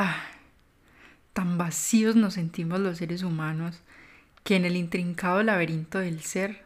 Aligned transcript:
Ah, 0.00 0.22
tan 1.32 1.58
vacíos 1.58 2.14
nos 2.14 2.34
sentimos 2.34 2.78
los 2.78 2.98
seres 2.98 3.24
humanos 3.24 3.80
que 4.44 4.54
en 4.54 4.64
el 4.64 4.76
intrincado 4.76 5.42
laberinto 5.42 5.98
del 5.98 6.20
ser 6.20 6.62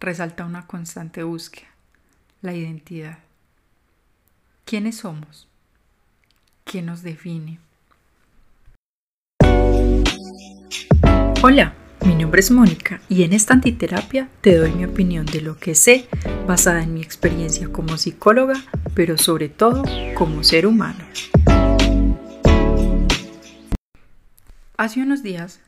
resalta 0.00 0.44
una 0.44 0.66
constante 0.66 1.22
búsqueda, 1.22 1.68
la 2.42 2.52
identidad. 2.52 3.20
¿Quiénes 4.66 4.98
somos? 4.98 5.48
¿Qué 6.66 6.82
nos 6.82 7.02
define? 7.02 7.58
Hola, 11.42 11.72
mi 12.04 12.14
nombre 12.16 12.40
es 12.40 12.50
Mónica 12.50 13.00
y 13.08 13.22
en 13.22 13.32
esta 13.32 13.54
antiterapia 13.54 14.28
te 14.42 14.58
doy 14.58 14.72
mi 14.72 14.84
opinión 14.84 15.24
de 15.24 15.40
lo 15.40 15.56
que 15.56 15.74
sé 15.74 16.06
basada 16.46 16.82
en 16.82 16.92
mi 16.92 17.00
experiencia 17.00 17.66
como 17.72 17.96
psicóloga, 17.96 18.62
pero 18.94 19.16
sobre 19.16 19.48
todo 19.48 19.84
como 20.18 20.44
ser 20.44 20.66
humano. 20.66 21.02
Hace 24.76 25.00
unos 25.00 25.22
días, 25.22 25.60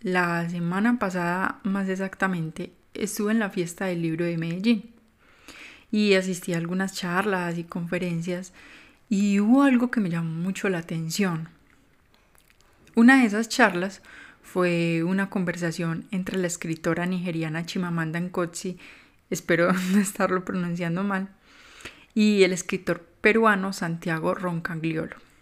la 0.00 0.48
semana 0.48 0.98
pasada 0.98 1.60
más 1.64 1.86
exactamente, 1.90 2.72
estuve 2.94 3.32
en 3.32 3.38
la 3.38 3.50
fiesta 3.50 3.84
del 3.84 4.00
libro 4.00 4.24
de 4.24 4.38
Medellín 4.38 4.90
y 5.92 6.14
asistí 6.14 6.54
a 6.54 6.56
algunas 6.56 6.94
charlas 6.94 7.58
y 7.58 7.64
conferencias 7.64 8.54
y 9.10 9.38
hubo 9.38 9.64
algo 9.64 9.90
que 9.90 10.00
me 10.00 10.08
llamó 10.08 10.30
mucho 10.30 10.70
la 10.70 10.78
atención. 10.78 11.50
Una 12.94 13.20
de 13.20 13.26
esas 13.26 13.50
charlas 13.50 14.00
fue 14.42 15.02
una 15.02 15.28
conversación 15.28 16.06
entre 16.10 16.38
la 16.38 16.46
escritora 16.46 17.04
nigeriana 17.04 17.66
Chimamanda 17.66 18.18
Ngozi, 18.18 18.78
espero 19.28 19.74
no 19.92 20.00
estarlo 20.00 20.42
pronunciando 20.46 21.04
mal, 21.04 21.28
y 22.14 22.44
el 22.44 22.54
escritor 22.54 23.06
peruano 23.20 23.74
Santiago 23.74 24.34
Roncagliolo. 24.34 25.33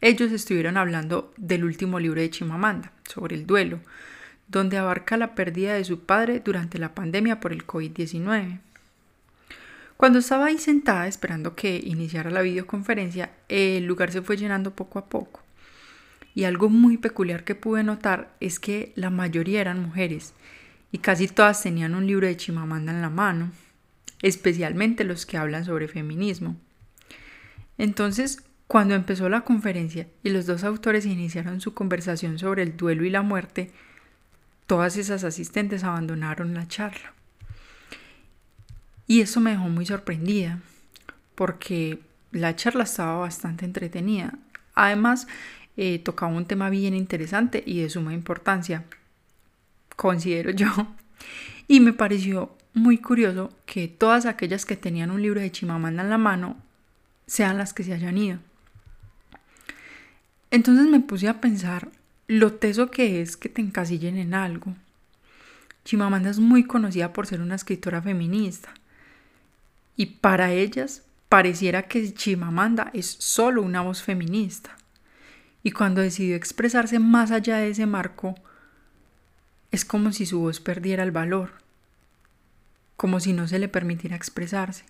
Ellos 0.00 0.30
estuvieron 0.30 0.76
hablando 0.76 1.32
del 1.36 1.64
último 1.64 1.98
libro 1.98 2.20
de 2.20 2.30
Chimamanda, 2.30 2.92
sobre 3.08 3.34
el 3.34 3.46
duelo, 3.46 3.80
donde 4.46 4.78
abarca 4.78 5.16
la 5.16 5.34
pérdida 5.34 5.74
de 5.74 5.84
su 5.84 6.00
padre 6.00 6.40
durante 6.40 6.78
la 6.78 6.94
pandemia 6.94 7.40
por 7.40 7.52
el 7.52 7.66
COVID-19. 7.66 8.60
Cuando 9.96 10.20
estaba 10.20 10.46
ahí 10.46 10.58
sentada 10.58 11.08
esperando 11.08 11.56
que 11.56 11.80
iniciara 11.84 12.30
la 12.30 12.42
videoconferencia, 12.42 13.32
el 13.48 13.84
lugar 13.84 14.12
se 14.12 14.22
fue 14.22 14.36
llenando 14.36 14.70
poco 14.70 15.00
a 15.00 15.06
poco. 15.06 15.42
Y 16.36 16.44
algo 16.44 16.68
muy 16.68 16.98
peculiar 16.98 17.42
que 17.42 17.56
pude 17.56 17.82
notar 17.82 18.32
es 18.38 18.60
que 18.60 18.92
la 18.94 19.10
mayoría 19.10 19.60
eran 19.60 19.82
mujeres 19.82 20.34
y 20.92 20.98
casi 20.98 21.26
todas 21.26 21.60
tenían 21.62 21.96
un 21.96 22.06
libro 22.06 22.28
de 22.28 22.36
Chimamanda 22.36 22.92
en 22.92 23.02
la 23.02 23.10
mano, 23.10 23.50
especialmente 24.22 25.02
los 25.02 25.26
que 25.26 25.36
hablan 25.36 25.64
sobre 25.64 25.88
feminismo. 25.88 26.56
Entonces 27.76 28.44
cuando 28.68 28.94
empezó 28.94 29.30
la 29.30 29.40
conferencia 29.40 30.06
y 30.22 30.28
los 30.28 30.44
dos 30.44 30.62
autores 30.62 31.06
iniciaron 31.06 31.62
su 31.62 31.72
conversación 31.72 32.38
sobre 32.38 32.62
el 32.62 32.76
duelo 32.76 33.04
y 33.04 33.10
la 33.10 33.22
muerte, 33.22 33.72
todas 34.66 34.98
esas 34.98 35.24
asistentes 35.24 35.84
abandonaron 35.84 36.52
la 36.52 36.68
charla. 36.68 37.14
Y 39.06 39.22
eso 39.22 39.40
me 39.40 39.52
dejó 39.52 39.70
muy 39.70 39.86
sorprendida, 39.86 40.60
porque 41.34 42.00
la 42.30 42.54
charla 42.56 42.84
estaba 42.84 43.20
bastante 43.20 43.64
entretenida. 43.64 44.34
Además, 44.74 45.26
eh, 45.78 45.98
tocaba 45.98 46.30
un 46.30 46.44
tema 46.44 46.68
bien 46.68 46.94
interesante 46.94 47.62
y 47.64 47.80
de 47.80 47.88
suma 47.88 48.12
importancia, 48.12 48.84
considero 49.96 50.50
yo. 50.50 50.68
Y 51.68 51.80
me 51.80 51.94
pareció 51.94 52.54
muy 52.74 52.98
curioso 52.98 53.50
que 53.64 53.88
todas 53.88 54.26
aquellas 54.26 54.66
que 54.66 54.76
tenían 54.76 55.10
un 55.10 55.22
libro 55.22 55.40
de 55.40 55.50
Chimamanda 55.50 56.02
en 56.02 56.10
la 56.10 56.18
mano 56.18 56.58
sean 57.26 57.56
las 57.56 57.72
que 57.72 57.84
se 57.84 57.94
hayan 57.94 58.18
ido. 58.18 58.38
Entonces 60.50 60.86
me 60.86 61.00
puse 61.00 61.28
a 61.28 61.40
pensar 61.40 61.88
lo 62.26 62.54
teso 62.54 62.90
que 62.90 63.20
es 63.20 63.36
que 63.36 63.48
te 63.48 63.60
encasillen 63.60 64.16
en 64.16 64.34
algo. 64.34 64.74
Chimamanda 65.84 66.30
es 66.30 66.38
muy 66.38 66.64
conocida 66.64 67.12
por 67.12 67.26
ser 67.26 67.40
una 67.40 67.54
escritora 67.54 68.02
feminista. 68.02 68.74
Y 69.96 70.06
para 70.06 70.52
ellas 70.52 71.02
pareciera 71.28 71.82
que 71.82 72.12
Chimamanda 72.12 72.90
es 72.92 73.06
solo 73.18 73.62
una 73.62 73.80
voz 73.80 74.02
feminista. 74.02 74.76
Y 75.62 75.72
cuando 75.72 76.02
decidió 76.02 76.36
expresarse 76.36 76.98
más 76.98 77.30
allá 77.30 77.56
de 77.56 77.70
ese 77.70 77.86
marco, 77.86 78.34
es 79.70 79.84
como 79.84 80.12
si 80.12 80.24
su 80.26 80.40
voz 80.40 80.60
perdiera 80.60 81.02
el 81.02 81.10
valor, 81.10 81.52
como 82.96 83.20
si 83.20 83.32
no 83.32 83.48
se 83.48 83.58
le 83.58 83.68
permitiera 83.68 84.16
expresarse. 84.16 84.84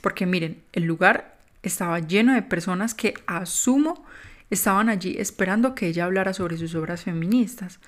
Porque 0.00 0.26
miren, 0.26 0.62
el 0.72 0.84
lugar 0.84 1.36
estaba 1.62 1.98
lleno 2.00 2.34
de 2.34 2.42
personas 2.42 2.94
que 2.94 3.14
asumo 3.26 4.04
estaban 4.50 4.88
allí 4.88 5.16
esperando 5.18 5.74
que 5.74 5.88
ella 5.88 6.04
hablara 6.04 6.32
sobre 6.32 6.56
sus 6.56 6.74
obras 6.74 7.02
feministas, 7.04 7.80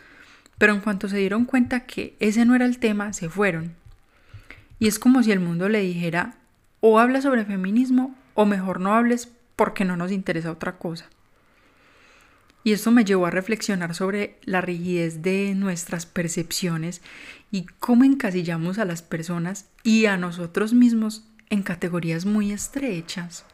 pero 0.59 0.73
en 0.73 0.81
cuanto 0.81 1.09
se 1.09 1.19
dieron 1.19 1.45
cuenta 1.45 1.87
que 1.87 2.17
ese 2.21 2.45
no 2.45 2.55
era 2.55 2.65
el 2.65 2.79
tema, 2.79 3.13
se 3.13 3.29
fueron. 3.29 3.75
Y 4.79 4.89
es 4.89 4.99
como 4.99 5.23
si 5.23 5.33
el 5.33 5.41
mundo 5.41 5.69
le 5.69 5.81
dijera, 5.81 6.37
o 6.81 6.99
habla 6.99 7.21
sobre 7.21 7.45
feminismo, 7.45 8.15
o 8.35 8.47
mejor 8.47 8.81
no 8.81 8.95
hables 8.95 9.31
porque 9.57 9.85
no 9.85 9.97
nos 9.97 10.13
interesa 10.13 10.51
otra 10.51 10.79
cosa. 10.79 11.07
Y 12.63 12.73
esto 12.73 12.91
me 12.91 13.05
llevó 13.05 13.27
a 13.27 13.31
reflexionar 13.31 13.95
sobre 13.95 14.39
la 14.45 14.61
rigidez 14.61 15.23
de 15.23 15.55
nuestras 15.55 16.05
percepciones 16.05 17.01
y 17.53 17.67
cómo 17.79 18.05
encasillamos 18.05 18.79
a 18.79 18.85
las 18.85 19.03
personas 19.03 19.67
y 19.85 20.07
a 20.07 20.17
nosotros 20.17 20.75
mismos 20.75 21.25
en 21.49 21.63
categorías 21.63 22.27
muy 22.27 22.51
estrechas. 22.51 23.45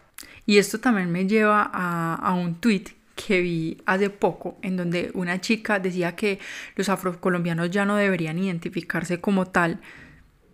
Y 0.46 0.58
esto 0.58 0.80
también 0.80 1.10
me 1.10 1.26
lleva 1.26 1.62
a, 1.62 2.34
un 2.34 2.56
tweet 2.56 2.84
que 3.14 3.40
vi 3.40 3.78
hace 3.86 4.10
poco 4.10 4.58
en 4.62 4.76
donde 4.76 5.10
una 5.14 5.40
chica 5.40 5.78
decía 5.78 6.16
que 6.16 6.38
los 6.76 6.88
afrocolombianos 6.88 7.70
ya 7.70 7.84
no 7.84 7.96
deberían 7.96 8.38
identificarse 8.38 9.20
como 9.20 9.46
tal, 9.46 9.80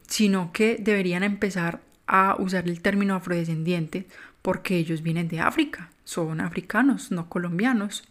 sino 0.07 0.53
que 0.53 0.77
deberían 0.79 1.23
empezar 1.23 1.81
a 2.07 2.37
usar 2.39 2.69
el 2.69 2.81
término 2.81 3.15
afrodescendiente 3.15 4.07
porque 4.43 4.77
ellos 4.77 5.03
vienen 5.03 5.29
de 5.29 5.41
África, 5.41 5.91
son 6.05 6.41
africanos, 6.41 7.11
no 7.11 7.29
colombianos. 7.29 8.05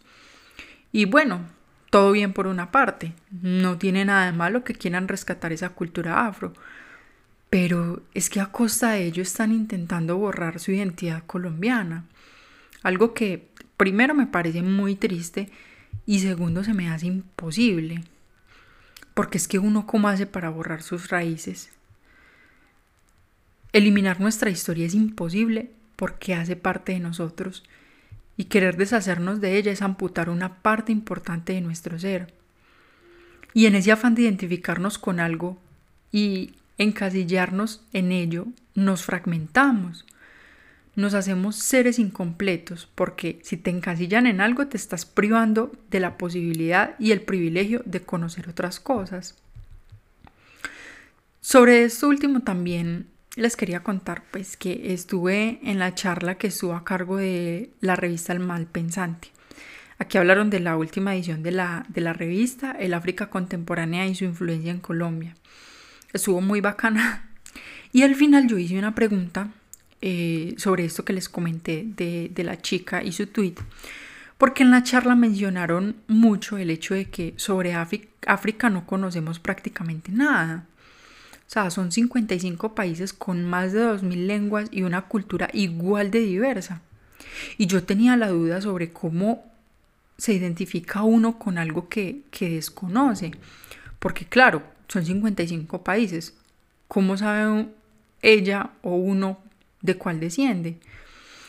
Y 0.92 1.04
bueno, 1.04 1.40
todo 1.90 2.12
bien 2.12 2.32
por 2.32 2.46
una 2.46 2.70
parte, 2.70 3.12
no 3.42 3.78
tiene 3.78 4.04
nada 4.04 4.26
de 4.26 4.32
malo 4.32 4.64
que 4.64 4.74
quieran 4.74 5.08
rescatar 5.08 5.52
esa 5.52 5.70
cultura 5.70 6.26
afro, 6.26 6.52
pero 7.50 8.02
es 8.14 8.28
que 8.28 8.40
a 8.40 8.52
costa 8.52 8.90
de 8.92 9.04
ello 9.04 9.22
están 9.22 9.52
intentando 9.52 10.18
borrar 10.18 10.60
su 10.60 10.72
identidad 10.72 11.22
colombiana. 11.26 12.04
Algo 12.82 13.14
que 13.14 13.48
primero 13.76 14.14
me 14.14 14.26
parece 14.26 14.62
muy 14.62 14.96
triste 14.96 15.50
y 16.04 16.20
segundo 16.20 16.62
se 16.62 16.74
me 16.74 16.90
hace 16.90 17.06
imposible. 17.06 18.04
Porque 19.14 19.38
es 19.38 19.48
que 19.48 19.58
uno 19.58 19.86
cómo 19.86 20.08
hace 20.08 20.26
para 20.26 20.50
borrar 20.50 20.82
sus 20.82 21.08
raíces. 21.08 21.70
Eliminar 23.72 24.20
nuestra 24.20 24.50
historia 24.50 24.86
es 24.86 24.94
imposible 24.94 25.70
porque 25.96 26.34
hace 26.34 26.54
parte 26.54 26.92
de 26.92 27.00
nosotros 27.00 27.64
y 28.36 28.44
querer 28.44 28.76
deshacernos 28.76 29.40
de 29.40 29.56
ella 29.56 29.72
es 29.72 29.82
amputar 29.82 30.30
una 30.30 30.62
parte 30.62 30.92
importante 30.92 31.54
de 31.54 31.60
nuestro 31.60 31.98
ser. 31.98 32.32
Y 33.52 33.66
en 33.66 33.74
ese 33.74 33.90
afán 33.90 34.14
de 34.14 34.22
identificarnos 34.22 34.98
con 34.98 35.18
algo 35.18 35.58
y 36.12 36.52
encasillarnos 36.78 37.82
en 37.92 38.12
ello, 38.12 38.46
nos 38.74 39.02
fragmentamos. 39.04 40.06
Nos 40.94 41.14
hacemos 41.14 41.56
seres 41.56 41.98
incompletos 41.98 42.88
porque 42.94 43.38
si 43.42 43.56
te 43.56 43.70
encasillan 43.70 44.26
en 44.26 44.40
algo 44.40 44.66
te 44.66 44.76
estás 44.76 45.04
privando 45.04 45.72
de 45.90 46.00
la 46.00 46.16
posibilidad 46.16 46.94
y 46.98 47.12
el 47.12 47.20
privilegio 47.20 47.82
de 47.84 48.00
conocer 48.00 48.48
otras 48.48 48.80
cosas. 48.80 49.36
Sobre 51.40 51.84
esto 51.84 52.08
último 52.08 52.40
también 52.40 53.06
les 53.36 53.56
quería 53.56 53.84
contar 53.84 54.24
pues 54.32 54.56
que 54.56 54.92
estuve 54.92 55.60
en 55.62 55.78
la 55.78 55.94
charla 55.94 56.36
que 56.36 56.48
estuvo 56.48 56.74
a 56.74 56.84
cargo 56.84 57.16
de 57.16 57.70
la 57.80 57.94
revista 57.94 58.32
El 58.32 58.40
Mal 58.40 58.66
Pensante. 58.66 59.28
Aquí 59.98 60.18
hablaron 60.18 60.50
de 60.50 60.60
la 60.60 60.76
última 60.76 61.14
edición 61.14 61.42
de 61.42 61.52
la, 61.52 61.84
de 61.88 62.00
la 62.00 62.12
revista, 62.12 62.72
El 62.72 62.94
África 62.94 63.30
Contemporánea 63.30 64.06
y 64.06 64.14
su 64.14 64.24
influencia 64.24 64.72
en 64.72 64.80
Colombia 64.80 65.34
estuvo 66.12 66.40
muy 66.40 66.60
bacana. 66.60 67.24
Y 67.90 68.02
al 68.02 68.14
final 68.14 68.46
yo 68.46 68.58
hice 68.58 68.78
una 68.78 68.94
pregunta 68.94 69.48
eh, 70.02 70.54
sobre 70.58 70.84
esto 70.84 71.06
que 71.06 71.14
les 71.14 71.26
comenté 71.30 71.84
de, 71.86 72.30
de 72.32 72.44
la 72.44 72.60
chica 72.60 73.02
y 73.02 73.12
su 73.12 73.26
tweet, 73.28 73.54
porque 74.36 74.62
en 74.62 74.70
la 74.70 74.82
charla 74.82 75.14
mencionaron 75.14 75.96
mucho 76.06 76.58
el 76.58 76.68
hecho 76.68 76.92
de 76.92 77.06
que 77.06 77.32
sobre 77.36 77.72
África 77.74 78.68
no 78.68 78.84
conocemos 78.84 79.38
prácticamente 79.38 80.12
nada. 80.12 80.66
O 81.48 81.50
sea, 81.50 81.70
son 81.70 81.90
55 81.90 82.74
países 82.74 83.14
con 83.14 83.42
más 83.46 83.72
de 83.72 83.80
2.000 83.80 84.26
lenguas 84.26 84.68
y 84.70 84.82
una 84.82 85.02
cultura 85.02 85.48
igual 85.54 86.10
de 86.10 86.20
diversa. 86.20 86.82
Y 87.56 87.66
yo 87.66 87.84
tenía 87.84 88.18
la 88.18 88.28
duda 88.28 88.60
sobre 88.60 88.92
cómo 88.92 89.50
se 90.18 90.34
identifica 90.34 91.02
uno 91.02 91.38
con 91.38 91.56
algo 91.56 91.88
que, 91.88 92.20
que 92.30 92.50
desconoce. 92.50 93.32
Porque 93.98 94.26
claro, 94.26 94.62
son 94.88 95.04
55 95.04 95.84
países. 95.84 96.34
¿Cómo 96.88 97.16
sabe 97.16 97.68
ella 98.22 98.70
o 98.82 98.96
uno 98.96 99.38
de 99.82 99.96
cuál 99.96 100.20
desciende? 100.20 100.78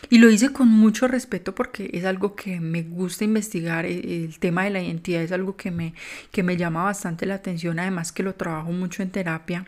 Y 0.09 0.17
lo 0.19 0.29
hice 0.29 0.51
con 0.51 0.67
mucho 0.67 1.07
respeto 1.07 1.53
porque 1.53 1.89
es 1.93 2.05
algo 2.05 2.35
que 2.35 2.59
me 2.59 2.83
gusta 2.83 3.25
investigar. 3.25 3.85
e, 3.85 4.25
El 4.25 4.39
tema 4.39 4.63
de 4.63 4.69
la 4.71 4.81
identidad 4.81 5.21
es 5.21 5.31
algo 5.31 5.55
que 5.55 5.71
me, 5.71 5.93
que 6.31 6.43
me 6.43 6.57
llama 6.57 6.83
bastante 6.83 7.25
la 7.25 7.35
atención, 7.35 7.79
además 7.79 8.11
que 8.11 8.23
lo 8.23 8.35
trabajo 8.35 8.71
mucho 8.71 9.03
en 9.03 9.11
terapia. 9.11 9.65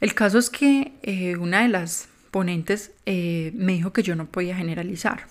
El 0.00 0.14
caso 0.14 0.38
es 0.38 0.50
que 0.50 0.92
eh, 1.02 1.36
una 1.36 1.62
de 1.62 1.68
las 1.68 2.08
ponentes 2.30 2.90
eh, 3.06 3.52
me 3.54 3.72
dijo 3.72 3.92
que 3.92 4.02
yo 4.02 4.14
no 4.16 4.26
podía 4.26 4.56
generalizar. 4.56 5.26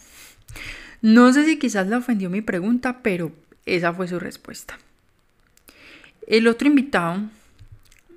No 1.01 1.31
sé 1.33 1.45
si 1.45 1.59
quizás 1.59 1.87
le 1.87 1.95
ofendió 1.95 2.29
mi 2.29 2.41
pregunta, 2.41 3.01
pero 3.03 3.31
esa 3.65 3.93
fue 3.93 4.07
su 4.07 4.19
respuesta. 4.19 4.79
El 6.27 6.47
otro 6.47 6.67
invitado 6.67 7.21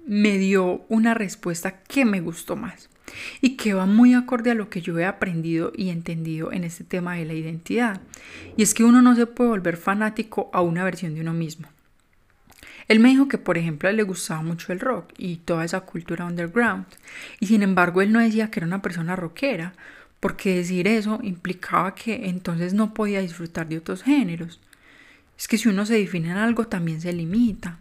me 0.06 0.38
dio 0.38 0.86
una 0.88 1.12
respuesta 1.12 1.82
que 1.82 2.06
me 2.06 2.22
gustó 2.22 2.56
más 2.56 2.88
y 3.42 3.56
que 3.56 3.74
va 3.74 3.84
muy 3.84 4.14
acorde 4.14 4.50
a 4.50 4.54
lo 4.54 4.70
que 4.70 4.80
yo 4.80 4.98
he 4.98 5.04
aprendido 5.04 5.72
y 5.76 5.90
entendido 5.90 6.50
en 6.50 6.64
este 6.64 6.84
tema 6.84 7.16
de 7.16 7.26
la 7.26 7.34
identidad. 7.34 8.00
Y 8.56 8.62
es 8.62 8.72
que 8.72 8.84
uno 8.84 9.02
no 9.02 9.14
se 9.14 9.26
puede 9.26 9.50
volver 9.50 9.76
fanático 9.76 10.48
a 10.54 10.62
una 10.62 10.84
versión 10.84 11.14
de 11.14 11.20
uno 11.20 11.34
mismo. 11.34 11.68
Él 12.88 13.00
me 13.00 13.10
dijo 13.10 13.28
que, 13.28 13.36
por 13.36 13.58
ejemplo, 13.58 13.88
a 13.88 13.90
él 13.90 13.98
le 13.98 14.04
gustaba 14.04 14.40
mucho 14.40 14.72
el 14.72 14.80
rock 14.80 15.12
y 15.18 15.36
toda 15.36 15.66
esa 15.66 15.80
cultura 15.80 16.24
underground. 16.24 16.86
Y 17.40 17.48
sin 17.48 17.62
embargo, 17.62 18.00
él 18.00 18.10
no 18.10 18.20
decía 18.20 18.50
que 18.50 18.60
era 18.60 18.66
una 18.66 18.80
persona 18.80 19.16
rockera, 19.16 19.74
porque 20.20 20.56
decir 20.56 20.88
eso 20.88 21.20
implicaba 21.22 21.94
que 21.94 22.30
entonces 22.30 22.72
no 22.72 22.94
podía 22.94 23.20
disfrutar 23.20 23.68
de 23.68 23.76
otros 23.76 24.02
géneros. 24.02 24.60
Es 25.38 25.46
que 25.46 25.58
si 25.58 25.68
uno 25.68 25.84
se 25.84 25.98
define 25.98 26.30
en 26.30 26.38
algo, 26.38 26.66
también 26.66 27.02
se 27.02 27.12
limita. 27.12 27.78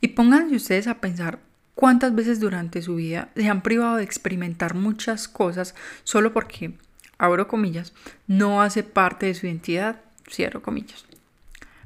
Y 0.00 0.08
pónganse 0.08 0.56
ustedes 0.56 0.86
a 0.86 1.00
pensar 1.00 1.40
cuántas 1.74 2.14
veces 2.14 2.40
durante 2.40 2.82
su 2.82 2.96
vida 2.96 3.30
se 3.34 3.48
han 3.48 3.62
privado 3.62 3.96
de 3.96 4.04
experimentar 4.04 4.74
muchas 4.74 5.28
cosas 5.28 5.74
solo 6.04 6.32
porque, 6.32 6.74
abro 7.18 7.48
comillas, 7.48 7.92
no 8.26 8.62
hace 8.62 8.82
parte 8.82 9.26
de 9.26 9.34
su 9.34 9.46
identidad, 9.46 10.00
cierro 10.30 10.62
comillas. 10.62 11.04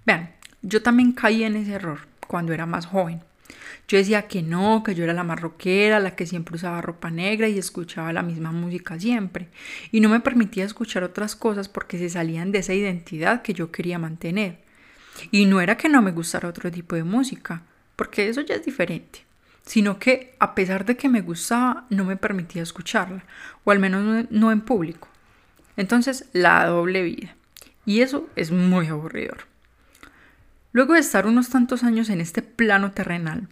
Vean, 0.05 0.31
yo 0.62 0.82
también 0.82 1.12
caí 1.12 1.44
en 1.44 1.56
ese 1.56 1.73
error 1.73 2.00
cuando 2.26 2.53
era 2.53 2.67
más 2.67 2.87
joven. 2.87 3.23
Yo 3.88 3.99
decía 3.99 4.26
que 4.26 4.43
no, 4.43 4.82
que 4.82 4.94
yo 4.94 5.05
era 5.05 5.12
la 5.12 5.23
más 5.23 5.41
rockera, 5.41 6.00
la 6.00 6.17
que 6.17 6.26
siempre 6.26 6.56
usaba 6.56 6.81
ropa 6.81 7.11
negra 7.11 7.49
y 7.49 7.59
escuchaba 7.59 8.12
la 8.12 8.23
misma 8.23 8.50
música 8.50 8.99
siempre. 8.99 9.49
Y 9.93 10.00
no 10.00 10.09
me 10.09 10.20
permitía 10.20 10.64
escuchar 10.64 11.05
otras 11.05 11.37
cosas 11.37 11.69
porque 11.69 11.99
se 11.99 12.11
salían 12.11 12.50
de 12.50 12.59
esa 12.59 12.75
identidad 12.75 13.43
que 13.43 13.55
yo 13.55 13.70
quería 13.70 13.99
mantener. 13.99 14.59
Y 15.31 15.47
no 15.47 15.61
era 15.61 15.76
que 15.76 15.88
no 15.88 16.02
me 16.02 16.11
gustara 16.11 16.49
otro 16.49 16.70
tipo 16.70 16.97
de 16.97 17.05
música, 17.05 17.62
porque 17.96 18.28
eso 18.28 18.43
ya 18.43 18.54
es 18.54 18.64
diferente, 18.64 19.25
sino 19.64 19.98
que 19.98 20.34
a 20.38 20.54
pesar 20.54 20.84
de 20.84 20.96
que 20.96 21.08
me 21.08 21.22
gustaba, 21.22 21.87
no 21.90 22.04
me 22.04 22.16
permitía 22.16 22.62
escucharla, 22.62 23.25
o 23.64 23.70
al 23.70 23.78
menos 23.78 24.26
no 24.31 24.52
en 24.52 24.60
público. 24.60 25.08
Entonces, 25.76 26.28
la 26.32 26.66
doble 26.66 27.02
vida. 27.02 27.34
Y 27.84 28.00
eso 28.00 28.28
es 28.37 28.50
muy 28.50 28.87
aburridor. 28.88 29.46
Luego 30.72 30.94
de 30.94 31.00
estar 31.00 31.26
unos 31.26 31.48
tantos 31.48 31.84
años 31.84 32.10
en 32.10 32.20
este 32.20 32.43
plano 32.43 32.93
terrenal, 32.93 33.48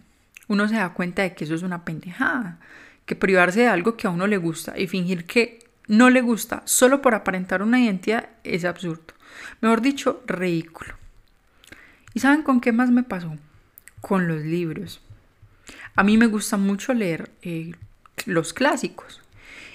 uno 0.47 0.67
se 0.67 0.75
da 0.75 0.93
cuenta 0.93 1.23
de 1.23 1.33
que 1.33 1.45
eso 1.45 1.55
es 1.55 1.63
una 1.63 1.83
pendejada, 1.83 2.59
que 3.05 3.15
privarse 3.15 3.61
de 3.61 3.67
algo 3.67 3.97
que 3.97 4.07
a 4.07 4.11
uno 4.11 4.27
le 4.27 4.37
gusta 4.37 4.77
y 4.77 4.87
fingir 4.87 5.25
que 5.25 5.59
no 5.87 6.09
le 6.09 6.21
gusta 6.21 6.61
solo 6.65 7.01
por 7.01 7.15
aparentar 7.15 7.61
una 7.61 7.79
identidad 7.79 8.29
es 8.43 8.65
absurdo. 8.65 9.13
Mejor 9.61 9.81
dicho, 9.81 10.23
ridículo. 10.27 10.95
¿Y 12.13 12.19
saben 12.19 12.43
con 12.43 12.61
qué 12.61 12.71
más 12.71 12.91
me 12.91 13.03
pasó? 13.03 13.35
Con 14.05 14.27
los 14.27 14.43
libros. 14.43 15.01
A 15.95 16.03
mí 16.03 16.15
me 16.19 16.27
gusta 16.27 16.57
mucho 16.57 16.93
leer 16.93 17.31
eh, 17.41 17.71
los 18.27 18.53
clásicos. 18.53 19.19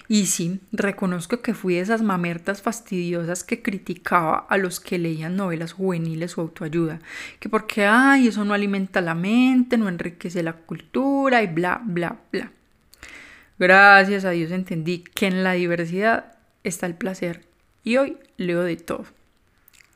Y 0.06 0.26
sí, 0.26 0.60
reconozco 0.70 1.42
que 1.42 1.52
fui 1.52 1.74
de 1.74 1.80
esas 1.80 2.00
mamertas 2.00 2.62
fastidiosas 2.62 3.42
que 3.42 3.60
criticaba 3.60 4.46
a 4.48 4.56
los 4.56 4.78
que 4.78 5.00
leían 5.00 5.34
novelas 5.34 5.72
juveniles 5.72 6.38
o 6.38 6.42
autoayuda, 6.42 7.00
que 7.40 7.48
porque, 7.48 7.86
ay, 7.86 8.28
eso 8.28 8.44
no 8.44 8.54
alimenta 8.54 9.00
la 9.00 9.16
mente, 9.16 9.76
no 9.76 9.88
enriquece 9.88 10.44
la 10.44 10.52
cultura 10.52 11.42
y 11.42 11.48
bla, 11.48 11.80
bla, 11.84 12.20
bla. 12.30 12.52
Gracias 13.58 14.24
a 14.24 14.30
Dios 14.30 14.52
entendí 14.52 15.02
que 15.12 15.26
en 15.26 15.42
la 15.42 15.54
diversidad 15.54 16.36
está 16.62 16.86
el 16.86 16.94
placer 16.94 17.46
y 17.82 17.96
hoy 17.96 18.16
leo 18.36 18.62
de 18.62 18.76
todo. 18.76 19.06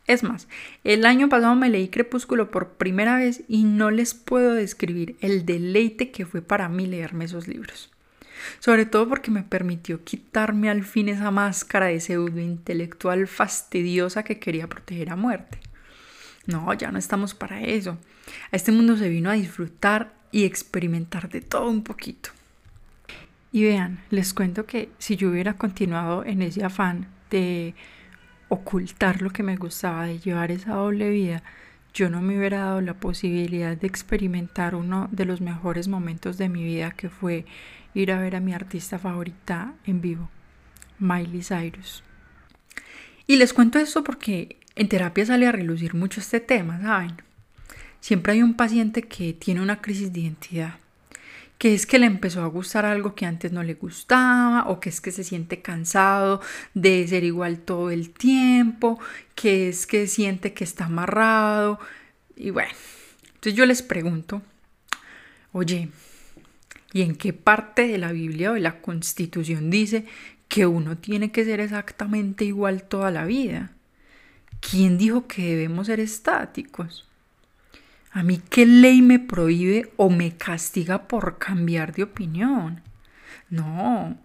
Es 0.06 0.23
más, 0.23 0.49
el 0.85 1.06
año 1.06 1.29
pasado 1.29 1.55
me 1.55 1.71
leí 1.71 1.89
Crepúsculo 1.89 2.51
por 2.51 2.75
primera 2.75 3.17
vez 3.17 3.43
y 3.49 3.65
no 3.65 3.91
les 3.91 4.12
puedo 4.12 4.53
describir 4.53 5.17
el 5.21 5.47
deleite 5.47 6.11
que 6.11 6.27
fue 6.27 6.43
para 6.43 6.69
mí 6.69 6.87
leerme 6.87 7.25
esos 7.25 7.49
libros. 7.49 7.91
Sobre 8.59 8.85
todo 8.85 9.09
porque 9.09 9.31
me 9.31 9.43
permitió 9.43 10.05
quitarme 10.05 10.69
al 10.69 10.85
fin 10.85 11.09
esa 11.09 11.31
máscara 11.31 11.87
de 11.87 12.01
pseudo 12.01 12.41
intelectual 12.41 13.27
fastidiosa 13.27 14.23
que 14.23 14.39
quería 14.39 14.69
proteger 14.69 15.11
a 15.11 15.17
muerte. 15.17 15.59
No, 16.47 16.73
ya 16.75 16.93
no 16.93 16.99
estamos 16.99 17.35
para 17.35 17.62
eso. 17.62 17.97
A 18.53 18.56
este 18.56 18.73
mundo 18.73 18.99
se 18.99 19.09
vino 19.09 19.31
a 19.31 19.35
disfrutar 19.35 20.12
y 20.31 20.45
experimentar 20.45 21.31
de 21.31 21.41
todo 21.41 21.71
un 21.71 21.83
poquito. 21.83 22.31
Y 23.53 23.62
vean, 23.62 24.01
les 24.11 24.35
cuento 24.35 24.67
que 24.67 24.91
si 24.99 25.17
yo 25.17 25.31
hubiera 25.31 25.55
continuado 25.55 26.25
en 26.25 26.43
ese 26.43 26.65
afán 26.65 27.06
de 27.31 27.75
ocultar 28.49 29.23
lo 29.23 29.31
que 29.31 29.43
me 29.43 29.56
gustaba, 29.56 30.06
de 30.06 30.19
llevar 30.19 30.50
esa 30.50 30.75
doble 30.75 31.11
vida, 31.11 31.43
yo 31.94 32.11
no 32.11 32.20
me 32.20 32.37
hubiera 32.37 32.58
dado 32.58 32.81
la 32.81 32.94
posibilidad 32.94 33.76
de 33.76 33.87
experimentar 33.87 34.75
uno 34.75 35.08
de 35.12 35.25
los 35.25 35.41
mejores 35.41 35.87
momentos 35.87 36.38
de 36.38 36.49
mi 36.49 36.64
vida 36.64 36.91
que 36.91 37.08
fue 37.08 37.46
ir 37.94 38.11
a 38.11 38.20
ver 38.20 38.35
a 38.35 38.41
mi 38.41 38.52
artista 38.52 38.99
favorita 38.99 39.75
en 39.87 40.00
vivo, 40.00 40.29
Miley 40.99 41.43
Cyrus. 41.43 42.02
Y 43.26 43.37
les 43.37 43.52
cuento 43.52 43.79
esto 43.79 44.02
porque 44.02 44.58
en 44.75 44.88
terapia 44.88 45.25
sale 45.25 45.46
a 45.46 45.52
relucir 45.52 45.94
mucho 45.94 46.20
este 46.20 46.41
tema, 46.41 46.81
¿saben? 46.82 47.14
Siempre 48.00 48.35
hay 48.35 48.43
un 48.43 48.55
paciente 48.55 49.02
que 49.02 49.32
tiene 49.32 49.62
una 49.62 49.81
crisis 49.81 50.12
de 50.12 50.20
identidad, 50.20 50.75
que 51.65 51.73
es 51.73 51.87
que 51.87 51.99
le 51.99 52.05
empezó 52.05 52.43
a 52.43 52.47
gustar 52.47 52.85
algo 52.85 53.15
que 53.15 53.25
antes 53.25 53.51
no 53.51 53.63
le 53.63 53.73
gustaba, 53.73 54.69
o 54.69 54.81
que 54.81 54.91
es 54.91 55.01
que 55.01 55.11
se 55.11 55.25
siente 55.25 55.63
cansado 55.63 56.43
de 56.75 57.09
ser 57.09 57.25
igual 57.25 57.61
todo 57.61 57.91
el 57.91 58.11
tiempo, 58.11 59.01
que 59.35 59.71
es 59.71 59.87
que 59.87 60.07
siente 60.07 60.53
que 60.53 60.63
está 60.63 60.85
amarrado, 60.85 61.81
y 62.37 62.51
bueno, 62.51 62.69
entonces 63.29 63.55
yo 63.55 63.65
les 63.65 63.81
pregunto, 63.81 64.43
oye, 65.53 65.89
¿y 66.93 67.01
en 67.01 67.17
qué 67.17 67.33
parte 67.33 67.89
de 67.89 67.97
la 67.97 68.13
Biblia 68.13 68.51
o 68.51 68.55
de 68.57 68.61
la 68.61 68.83
Constitución 68.83 69.71
dice 69.71 70.05
que 70.49 70.67
uno 70.67 70.99
tiene 70.99 71.33
que 71.33 71.47
ser 71.47 71.61
exactamente 71.61 72.45
igual 72.45 72.83
toda 72.83 73.11
la 73.11 73.25
vida? 73.25 73.73
¿Quién 74.61 74.99
dijo 74.99 75.27
que 75.27 75.57
debemos 75.57 75.87
ser 75.87 75.99
estáticos? 75.99 77.09
¿A 78.15 78.23
mí 78.23 78.41
qué 78.49 78.65
ley 78.65 79.03
me 79.03 79.19
prohíbe 79.19 79.93
o 79.97 80.09
me 80.09 80.37
castiga 80.37 81.09
por 81.09 81.39
cambiar 81.39 81.93
de 81.93 82.05
opinión? 82.05 82.81
No, 83.51 84.17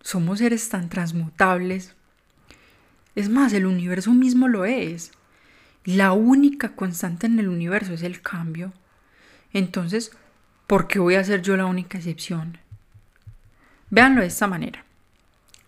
somos 0.00 0.40
seres 0.40 0.68
tan 0.68 0.88
transmutables. 0.88 1.94
Es 3.14 3.28
más, 3.28 3.52
el 3.52 3.66
universo 3.66 4.10
mismo 4.12 4.48
lo 4.48 4.64
es. 4.64 5.12
La 5.84 6.10
única 6.14 6.74
constante 6.74 7.28
en 7.28 7.38
el 7.38 7.48
universo 7.48 7.92
es 7.92 8.02
el 8.02 8.20
cambio. 8.20 8.72
Entonces, 9.52 10.10
¿por 10.66 10.88
qué 10.88 10.98
voy 10.98 11.14
a 11.14 11.22
ser 11.22 11.42
yo 11.42 11.56
la 11.56 11.66
única 11.66 11.98
excepción? 11.98 12.58
Véanlo 13.88 14.22
de 14.22 14.26
esta 14.26 14.48
manera. 14.48 14.84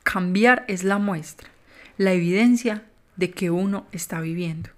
Cambiar 0.02 0.64
es 0.66 0.82
la 0.82 0.98
muestra, 0.98 1.48
la 1.98 2.10
evidencia 2.14 2.82
de 3.14 3.30
que 3.30 3.52
uno 3.52 3.86
está 3.92 4.20
viviendo. 4.20 4.70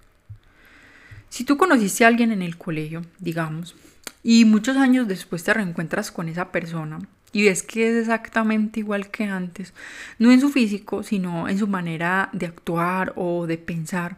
Si 1.31 1.45
tú 1.45 1.55
conociste 1.55 2.03
a 2.03 2.09
alguien 2.09 2.33
en 2.33 2.41
el 2.41 2.57
colegio, 2.57 3.03
digamos, 3.19 3.73
y 4.21 4.43
muchos 4.43 4.75
años 4.75 5.07
después 5.07 5.41
te 5.45 5.53
reencuentras 5.53 6.11
con 6.11 6.27
esa 6.27 6.51
persona 6.51 6.99
y 7.31 7.45
ves 7.45 7.63
que 7.63 7.87
es 7.87 7.95
exactamente 8.01 8.81
igual 8.81 9.09
que 9.11 9.23
antes, 9.23 9.73
no 10.19 10.29
en 10.33 10.41
su 10.41 10.49
físico, 10.49 11.03
sino 11.03 11.47
en 11.47 11.57
su 11.57 11.67
manera 11.67 12.29
de 12.33 12.47
actuar 12.47 13.13
o 13.15 13.47
de 13.47 13.57
pensar, 13.57 14.17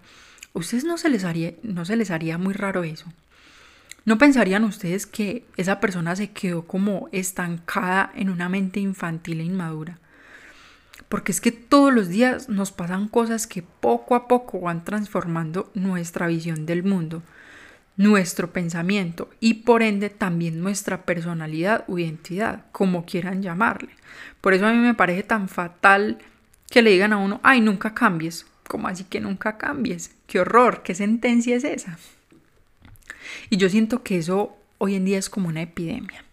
¿a 0.56 0.60
ustedes 0.60 0.86
no 0.86 0.98
se 0.98 1.10
les 1.10 1.24
haría, 1.24 1.54
no 1.62 1.86
se 1.86 1.98
les 1.98 2.10
haría 2.10 2.40
muy 2.40 2.56
raro 2.56 2.84
eso? 2.84 3.06
¿No 4.06 4.18
pensarían 4.18 4.64
ustedes 4.64 5.06
que 5.06 5.46
esa 5.56 5.80
persona 5.80 6.16
se 6.16 6.32
quedó 6.32 6.66
como 6.66 7.10
estancada 7.12 8.12
en 8.16 8.32
una 8.32 8.50
mente 8.50 8.80
infantil 8.80 9.40
e 9.40 9.44
inmadura? 9.44 10.00
Porque 11.14 11.32
es 11.32 11.42
que 11.42 11.52
todos 11.52 11.94
los 11.94 12.10
días 12.10 12.50
nos 12.50 12.72
pasan 12.72 13.08
cosas 13.08 13.46
que 13.46 13.62
poco 13.62 14.16
a 14.16 14.28
poco 14.28 14.60
van 14.60 14.84
transformando 14.84 15.70
nuestra 15.76 16.26
visión 16.26 16.66
del 16.66 16.82
mundo, 16.82 17.22
nuestro 17.98 18.52
pensamiento 18.52 19.30
y 19.40 19.54
por 19.54 19.84
ende 19.84 20.10
también 20.10 20.60
nuestra 20.60 21.06
personalidad 21.06 21.86
o 21.88 22.00
identidad, 22.00 22.66
como 22.72 23.06
quieran 23.06 23.44
llamarle. 23.44 23.90
Por 24.42 24.56
eso 24.56 24.66
a 24.66 24.74
mí 24.74 24.80
me 24.80 24.96
parece 24.96 25.22
tan 25.22 25.50
fatal 25.50 26.18
que 26.72 26.82
le 26.82 26.90
digan 26.90 27.14
a 27.14 27.18
uno, 27.18 27.40
ay, 27.44 27.62
nunca 27.62 27.94
cambies. 27.94 28.48
¿Cómo 28.68 28.88
así 28.88 29.04
que 29.04 29.20
nunca 29.20 29.60
cambies? 29.60 30.16
¡Qué 30.26 30.40
horror! 30.40 30.82
¿Qué 30.82 30.96
sentencia 30.96 31.56
es 31.56 31.64
esa? 31.64 32.00
Y 33.52 33.58
yo 33.58 33.70
siento 33.70 34.02
que 34.02 34.18
eso 34.18 34.58
hoy 34.80 34.96
en 34.96 35.06
día 35.06 35.20
es 35.20 35.30
como 35.30 35.50
una 35.50 35.62
epidemia. 35.62 36.26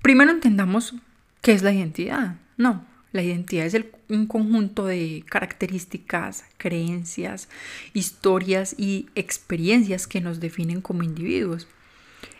Primero 0.00 0.30
entendamos 0.30 0.94
qué 1.40 1.54
es 1.54 1.64
la 1.64 1.72
identidad. 1.72 2.36
No, 2.56 2.88
La 3.12 3.22
identidad 3.22 3.66
es 3.66 3.76
un 4.08 4.26
conjunto 4.26 4.86
de 4.86 5.24
características, 5.28 6.44
creencias, 6.58 7.48
historias 7.92 8.74
y 8.78 9.08
experiencias 9.16 10.06
que 10.06 10.20
nos 10.20 10.38
definen 10.38 10.80
como 10.80 11.02
individuos. 11.02 11.66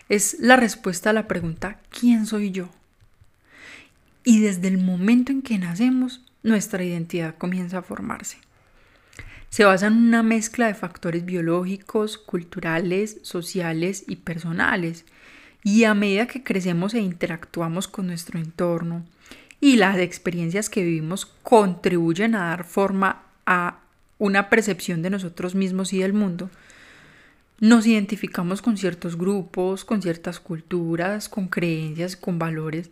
Es 0.07 0.37
la 0.39 0.55
respuesta 0.55 1.09
a 1.09 1.13
la 1.13 1.27
pregunta 1.27 1.79
¿quién 1.89 2.25
soy 2.25 2.51
yo? 2.51 2.69
Y 4.23 4.39
desde 4.39 4.67
el 4.67 4.77
momento 4.77 5.31
en 5.31 5.41
que 5.41 5.57
nacemos, 5.57 6.21
nuestra 6.43 6.83
identidad 6.83 7.35
comienza 7.37 7.79
a 7.79 7.83
formarse. 7.83 8.37
Se 9.49 9.65
basa 9.65 9.87
en 9.87 9.97
una 9.97 10.23
mezcla 10.23 10.67
de 10.67 10.73
factores 10.73 11.25
biológicos, 11.25 12.17
culturales, 12.17 13.17
sociales 13.21 14.05
y 14.07 14.17
personales. 14.17 15.03
Y 15.63 15.83
a 15.83 15.93
medida 15.93 16.27
que 16.27 16.41
crecemos 16.41 16.93
e 16.93 16.99
interactuamos 16.99 17.89
con 17.89 18.07
nuestro 18.07 18.39
entorno, 18.39 19.05
y 19.61 19.75
las 19.75 19.97
experiencias 19.99 20.69
que 20.69 20.83
vivimos 20.83 21.25
contribuyen 21.43 22.33
a 22.35 22.49
dar 22.49 22.65
forma 22.65 23.23
a 23.45 23.77
una 24.17 24.49
percepción 24.49 25.03
de 25.03 25.11
nosotros 25.11 25.55
mismos 25.55 25.93
y 25.93 25.99
del 25.99 26.13
mundo, 26.13 26.49
nos 27.59 27.85
identificamos 27.85 28.63
con 28.63 28.75
ciertos 28.75 29.17
grupos, 29.17 29.85
con 29.85 30.01
ciertas 30.01 30.39
culturas, 30.39 31.29
con 31.29 31.47
creencias, 31.47 32.15
con 32.15 32.39
valores. 32.39 32.89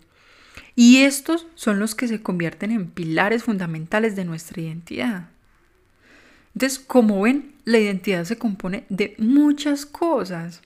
Y 0.76 0.98
estos 0.98 1.48
son 1.56 1.80
los 1.80 1.96
que 1.96 2.08
se 2.08 2.22
convierten 2.22 2.72
en 2.72 2.88
pilares 2.88 3.44
fundamentales 3.44 4.16
de 4.16 4.26
nuestra 4.26 4.62
identidad. 4.62 5.30
Entonces, 6.54 6.80
como 6.80 7.22
ven, 7.22 7.56
la 7.66 7.80
identidad 7.80 8.26
se 8.26 8.38
compone 8.38 8.86
de 8.90 9.16
muchas 9.18 9.88
cosas. 9.88 10.62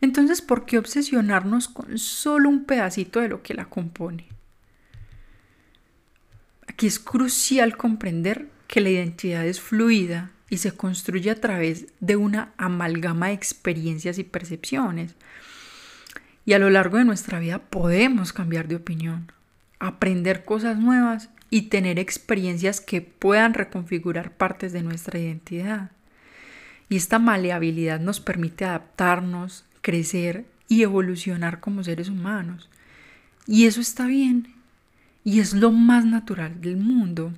Entonces, 0.00 0.40
¿por 0.40 0.64
qué 0.64 0.78
obsesionarnos 0.78 1.68
con 1.68 1.98
solo 1.98 2.48
un 2.48 2.64
pedacito 2.64 3.20
de 3.20 3.28
lo 3.28 3.42
que 3.42 3.54
la 3.54 3.66
compone? 3.66 4.35
Aquí 6.66 6.86
es 6.86 6.98
crucial 6.98 7.76
comprender 7.76 8.48
que 8.66 8.80
la 8.80 8.90
identidad 8.90 9.46
es 9.46 9.60
fluida 9.60 10.30
y 10.50 10.58
se 10.58 10.72
construye 10.72 11.30
a 11.30 11.40
través 11.40 11.86
de 12.00 12.16
una 12.16 12.52
amalgama 12.56 13.28
de 13.28 13.34
experiencias 13.34 14.18
y 14.18 14.24
percepciones. 14.24 15.14
Y 16.44 16.52
a 16.52 16.58
lo 16.58 16.70
largo 16.70 16.98
de 16.98 17.04
nuestra 17.04 17.40
vida 17.40 17.58
podemos 17.58 18.32
cambiar 18.32 18.68
de 18.68 18.76
opinión, 18.76 19.32
aprender 19.78 20.44
cosas 20.44 20.78
nuevas 20.78 21.30
y 21.50 21.62
tener 21.62 21.98
experiencias 21.98 22.80
que 22.80 23.00
puedan 23.00 23.54
reconfigurar 23.54 24.36
partes 24.36 24.72
de 24.72 24.82
nuestra 24.82 25.18
identidad. 25.18 25.90
Y 26.88 26.96
esta 26.96 27.18
maleabilidad 27.18 27.98
nos 27.98 28.20
permite 28.20 28.64
adaptarnos, 28.64 29.64
crecer 29.82 30.46
y 30.68 30.82
evolucionar 30.82 31.58
como 31.60 31.82
seres 31.82 32.08
humanos. 32.08 32.68
Y 33.46 33.66
eso 33.66 33.80
está 33.80 34.06
bien 34.06 34.55
y 35.26 35.40
es 35.40 35.54
lo 35.54 35.72
más 35.72 36.04
natural 36.04 36.60
del 36.60 36.76
mundo. 36.76 37.32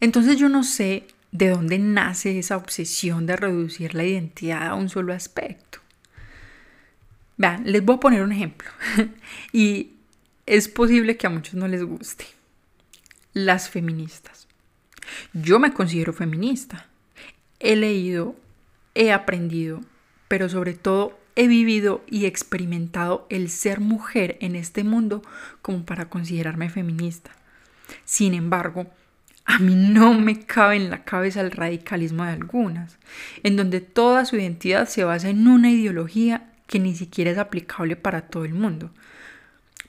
Entonces 0.00 0.38
yo 0.38 0.48
no 0.48 0.64
sé 0.64 1.06
de 1.32 1.50
dónde 1.50 1.78
nace 1.78 2.38
esa 2.38 2.56
obsesión 2.56 3.26
de 3.26 3.36
reducir 3.36 3.94
la 3.94 4.04
identidad 4.04 4.66
a 4.66 4.74
un 4.74 4.88
solo 4.88 5.12
aspecto. 5.12 5.80
Vean, 7.36 7.70
les 7.70 7.84
voy 7.84 7.96
a 7.96 8.00
poner 8.00 8.22
un 8.22 8.32
ejemplo 8.32 8.70
y 9.52 9.90
es 10.46 10.68
posible 10.68 11.18
que 11.18 11.26
a 11.26 11.30
muchos 11.30 11.56
no 11.56 11.68
les 11.68 11.84
guste. 11.84 12.24
Las 13.34 13.68
feministas. 13.68 14.48
Yo 15.34 15.58
me 15.58 15.74
considero 15.74 16.14
feminista. 16.14 16.86
He 17.58 17.76
leído, 17.76 18.34
he 18.94 19.12
aprendido, 19.12 19.82
pero 20.26 20.48
sobre 20.48 20.72
todo 20.72 21.19
he 21.36 21.46
vivido 21.46 22.04
y 22.08 22.26
experimentado 22.26 23.26
el 23.30 23.50
ser 23.50 23.80
mujer 23.80 24.36
en 24.40 24.56
este 24.56 24.84
mundo 24.84 25.22
como 25.62 25.84
para 25.84 26.08
considerarme 26.08 26.70
feminista. 26.70 27.30
Sin 28.04 28.34
embargo, 28.34 28.86
a 29.44 29.58
mí 29.58 29.74
no 29.74 30.14
me 30.14 30.44
cabe 30.44 30.76
en 30.76 30.90
la 30.90 31.04
cabeza 31.04 31.40
el 31.40 31.50
radicalismo 31.50 32.24
de 32.24 32.30
algunas, 32.30 32.98
en 33.42 33.56
donde 33.56 33.80
toda 33.80 34.24
su 34.24 34.36
identidad 34.36 34.88
se 34.88 35.04
basa 35.04 35.28
en 35.28 35.48
una 35.48 35.70
ideología 35.70 36.50
que 36.66 36.78
ni 36.78 36.94
siquiera 36.94 37.30
es 37.30 37.38
aplicable 37.38 37.96
para 37.96 38.22
todo 38.22 38.44
el 38.44 38.54
mundo. 38.54 38.90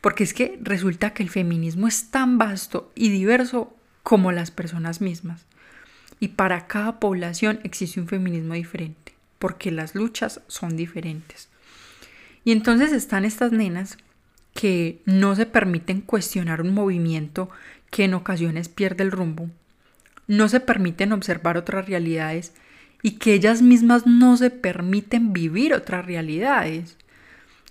Porque 0.01 0.23
es 0.23 0.33
que 0.33 0.57
resulta 0.61 1.13
que 1.13 1.21
el 1.21 1.29
feminismo 1.29 1.87
es 1.87 2.09
tan 2.09 2.39
vasto 2.39 2.91
y 2.95 3.09
diverso 3.09 3.75
como 4.01 4.31
las 4.31 4.49
personas 4.49 4.99
mismas. 4.99 5.45
Y 6.19 6.29
para 6.29 6.65
cada 6.65 6.99
población 6.99 7.59
existe 7.63 7.99
un 7.99 8.07
feminismo 8.07 8.55
diferente 8.55 9.10
porque 9.41 9.71
las 9.71 9.95
luchas 9.95 10.41
son 10.45 10.77
diferentes. 10.77 11.49
Y 12.45 12.51
entonces 12.51 12.93
están 12.93 13.25
estas 13.25 13.51
nenas 13.51 13.97
que 14.53 15.01
no 15.05 15.35
se 15.35 15.47
permiten 15.47 16.01
cuestionar 16.01 16.61
un 16.61 16.75
movimiento 16.75 17.49
que 17.89 18.03
en 18.03 18.13
ocasiones 18.13 18.69
pierde 18.69 19.03
el 19.03 19.11
rumbo, 19.11 19.49
no 20.27 20.47
se 20.47 20.59
permiten 20.59 21.11
observar 21.11 21.57
otras 21.57 21.87
realidades 21.87 22.53
y 23.01 23.13
que 23.13 23.33
ellas 23.33 23.63
mismas 23.63 24.05
no 24.05 24.37
se 24.37 24.51
permiten 24.51 25.33
vivir 25.33 25.73
otras 25.73 26.05
realidades. 26.05 26.97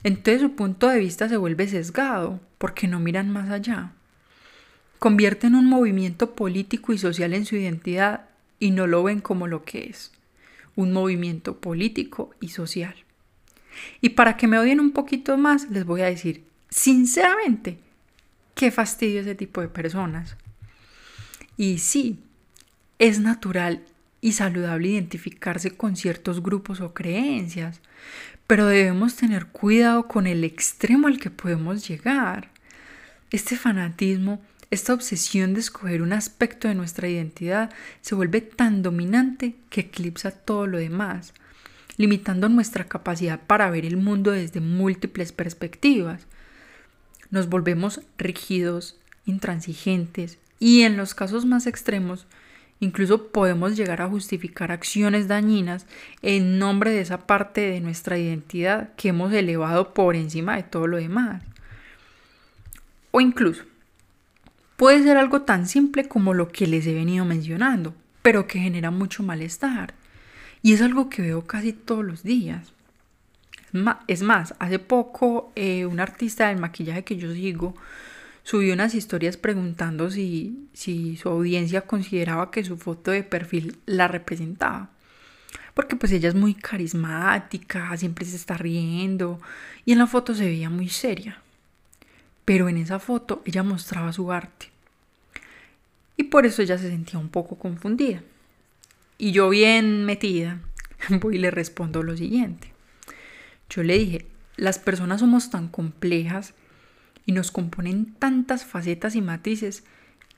Entonces 0.02 0.42
su 0.42 0.56
punto 0.56 0.88
de 0.88 0.98
vista 0.98 1.28
se 1.28 1.36
vuelve 1.36 1.68
sesgado 1.68 2.40
porque 2.58 2.88
no 2.88 2.98
miran 2.98 3.30
más 3.30 3.48
allá. 3.48 3.92
Convierten 4.98 5.54
un 5.54 5.66
movimiento 5.66 6.34
político 6.34 6.92
y 6.92 6.98
social 6.98 7.32
en 7.32 7.46
su 7.46 7.54
identidad 7.54 8.22
y 8.58 8.72
no 8.72 8.88
lo 8.88 9.04
ven 9.04 9.20
como 9.20 9.46
lo 9.46 9.62
que 9.64 9.88
es 9.88 10.10
un 10.76 10.92
movimiento 10.92 11.60
político 11.60 12.30
y 12.40 12.48
social. 12.48 12.94
Y 14.00 14.10
para 14.10 14.36
que 14.36 14.46
me 14.46 14.58
odien 14.58 14.80
un 14.80 14.92
poquito 14.92 15.36
más, 15.38 15.70
les 15.70 15.84
voy 15.84 16.02
a 16.02 16.06
decir, 16.06 16.44
sinceramente, 16.68 17.78
qué 18.54 18.70
fastidio 18.70 19.20
ese 19.20 19.34
tipo 19.34 19.60
de 19.60 19.68
personas. 19.68 20.36
Y 21.56 21.78
sí, 21.78 22.18
es 22.98 23.20
natural 23.20 23.82
y 24.20 24.32
saludable 24.32 24.88
identificarse 24.88 25.70
con 25.70 25.96
ciertos 25.96 26.42
grupos 26.42 26.80
o 26.80 26.92
creencias, 26.92 27.80
pero 28.46 28.66
debemos 28.66 29.16
tener 29.16 29.46
cuidado 29.46 30.08
con 30.08 30.26
el 30.26 30.44
extremo 30.44 31.08
al 31.08 31.18
que 31.18 31.30
podemos 31.30 31.86
llegar. 31.88 32.50
Este 33.30 33.56
fanatismo 33.56 34.42
esta 34.70 34.94
obsesión 34.94 35.52
de 35.52 35.60
escoger 35.60 36.00
un 36.00 36.12
aspecto 36.12 36.68
de 36.68 36.74
nuestra 36.74 37.08
identidad 37.08 37.70
se 38.02 38.14
vuelve 38.14 38.40
tan 38.40 38.82
dominante 38.82 39.56
que 39.68 39.82
eclipsa 39.82 40.30
todo 40.30 40.66
lo 40.68 40.78
demás, 40.78 41.34
limitando 41.96 42.48
nuestra 42.48 42.84
capacidad 42.84 43.40
para 43.40 43.68
ver 43.70 43.84
el 43.84 43.96
mundo 43.96 44.30
desde 44.30 44.60
múltiples 44.60 45.32
perspectivas. 45.32 46.26
Nos 47.30 47.48
volvemos 47.48 48.00
rígidos, 48.16 48.96
intransigentes 49.26 50.38
y 50.60 50.82
en 50.82 50.96
los 50.96 51.14
casos 51.14 51.46
más 51.46 51.66
extremos, 51.66 52.26
incluso 52.78 53.28
podemos 53.28 53.76
llegar 53.76 54.00
a 54.02 54.08
justificar 54.08 54.70
acciones 54.70 55.26
dañinas 55.26 55.86
en 56.22 56.60
nombre 56.60 56.92
de 56.92 57.00
esa 57.00 57.26
parte 57.26 57.60
de 57.62 57.80
nuestra 57.80 58.18
identidad 58.18 58.94
que 58.94 59.08
hemos 59.08 59.32
elevado 59.32 59.94
por 59.94 60.14
encima 60.14 60.54
de 60.56 60.62
todo 60.62 60.86
lo 60.86 60.96
demás. 60.96 61.42
O 63.10 63.20
incluso 63.20 63.64
Puede 64.80 65.02
ser 65.02 65.18
algo 65.18 65.42
tan 65.42 65.66
simple 65.66 66.08
como 66.08 66.32
lo 66.32 66.49
que 66.49 66.66
les 66.66 66.87
he 66.87 66.94
venido 66.94 67.26
mencionando, 67.26 67.94
pero 68.22 68.46
que 68.46 68.60
genera 68.60 68.90
mucho 68.90 69.22
malestar. 69.22 69.92
Y 70.62 70.72
es 70.72 70.80
algo 70.80 71.10
que 71.10 71.20
veo 71.20 71.46
casi 71.46 71.75
todos 71.75 72.02
los 72.02 72.22
días. 72.22 72.72
Es 74.06 74.22
más, 74.22 74.54
hace 74.58 74.78
poco 74.78 75.52
eh, 75.54 75.84
un 75.84 76.00
artista 76.00 76.49
del 76.49 76.56
maquillaje 76.56 77.04
que 77.04 77.18
yo 77.18 77.30
sigo 77.34 77.75
subió 78.42 78.72
unas 78.72 78.94
historias 78.94 79.37
preguntando 79.37 80.10
si, 80.10 80.66
si 80.72 81.18
su 81.18 81.28
audiencia 81.28 81.82
consideraba 81.82 82.50
que 82.50 82.64
su 82.64 82.78
foto 82.78 83.10
de 83.10 83.22
perfil 83.22 83.76
la 83.84 84.08
representaba. 84.08 84.88
Porque 85.75 85.96
pues 85.96 86.10
ella 86.12 86.30
es 86.30 86.34
muy 86.34 86.54
carismática, 86.54 87.94
siempre 87.99 88.25
se 88.25 88.37
está 88.37 88.56
riendo 88.56 89.42
y 89.84 89.92
en 89.92 89.99
la 89.99 90.06
foto 90.06 90.34
se 90.34 90.46
veía 90.46 90.70
muy 90.70 90.88
seria. 90.88 91.42
Pero 92.46 92.70
en 92.70 92.78
esa 92.78 92.99
foto 92.99 93.42
ella 93.44 93.62
mostraba 93.62 94.14
su 94.14 94.32
arte 94.32 94.69
y 96.20 96.24
por 96.24 96.44
eso 96.44 96.60
ella 96.60 96.76
se 96.76 96.90
sentía 96.90 97.18
un 97.18 97.30
poco 97.30 97.56
confundida. 97.56 98.22
Y 99.16 99.32
yo 99.32 99.48
bien 99.48 100.04
metida, 100.04 100.60
voy 101.08 101.36
y 101.36 101.38
le 101.38 101.50
respondo 101.50 102.02
lo 102.02 102.14
siguiente. 102.14 102.74
Yo 103.70 103.82
le 103.82 103.98
dije, 103.98 104.26
las 104.58 104.78
personas 104.78 105.20
somos 105.20 105.48
tan 105.48 105.68
complejas 105.68 106.52
y 107.24 107.32
nos 107.32 107.50
componen 107.50 108.12
tantas 108.18 108.66
facetas 108.66 109.16
y 109.16 109.22
matices 109.22 109.82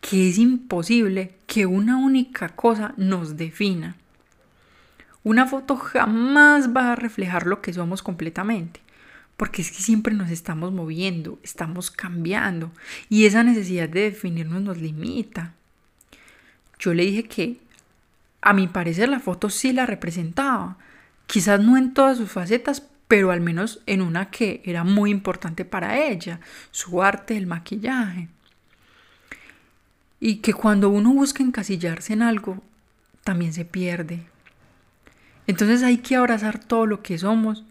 que 0.01 0.29
es 0.29 0.39
imposible 0.39 1.35
que 1.49 1.67
una 1.67 1.97
única 1.97 2.51
cosa 2.51 2.95
nos 2.97 3.37
defina. 3.37 3.97
Una 5.25 5.47
foto 5.47 5.75
jamás 5.75 6.73
va 6.73 6.93
a 6.93 6.97
reflejar 6.97 7.49
lo 7.49 7.61
que 7.61 7.73
somos 7.73 8.05
completamente, 8.05 8.79
porque 9.37 9.63
es 9.63 9.73
que 9.73 9.83
siempre 9.83 10.15
nos 10.15 10.31
estamos 10.31 10.73
moviendo, 10.73 11.41
estamos 11.43 11.91
cambiando, 11.91 12.71
y 13.09 13.25
esa 13.25 13.43
necesidad 13.43 13.89
de 13.89 14.03
definirnos 14.03 14.63
nos 14.63 14.79
limita. 14.79 15.55
Yo 16.83 16.93
le 16.95 17.05
dije 17.05 17.23
que 17.23 17.61
a 18.41 18.53
mi 18.53 18.67
parecer 18.67 19.09
la 19.09 19.21
foto 19.21 19.51
sí 19.51 19.73
la 19.73 19.87
representaba, 19.87 20.77
quizás 21.29 21.61
no 21.61 21.77
en 21.77 21.95
todas 21.95 22.19
sus 22.19 22.29
facetas, 22.29 22.83
pero 23.07 23.31
al 23.31 23.41
menos 23.41 23.81
en 23.87 24.03
una 24.03 24.31
que 24.31 24.61
era 24.65 24.83
muy 24.83 25.13
importante 25.13 25.65
para 25.65 26.05
ella, 26.05 26.41
su 26.73 27.01
arte, 27.01 27.37
el 27.37 27.47
maquillaje. 27.47 28.29
y 30.19 30.37
que 30.37 30.53
cuando 30.55 30.89
uno 30.89 31.13
busca 31.13 31.43
encasillarse 31.43 32.13
en 32.13 32.23
algo, 32.23 32.63
también 33.25 33.53
se 33.53 33.65
pierde. 33.65 34.25
Entonces 35.47 35.83
hay 35.83 35.99
que 35.99 36.17
abrazar 36.17 36.59
todo 36.59 36.87
lo 36.87 37.03
que 37.03 37.19
somos 37.19 37.65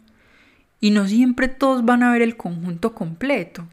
y 0.82 0.91
no 0.91 1.08
siempre 1.08 1.48
todos 1.48 1.86
van 1.86 2.03
a 2.03 2.12
ver 2.12 2.22
el 2.22 2.38
conjunto 2.38 2.94
completo. 2.94 3.68